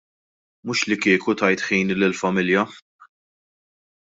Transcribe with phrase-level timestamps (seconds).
[0.67, 2.65] Mhux li kieku tajt ħini lill-familja.